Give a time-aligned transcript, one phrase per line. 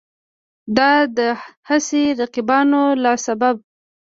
[0.75, 0.77] د
[1.17, 1.29] دا
[1.69, 3.49] هسې رقیبانو له سببه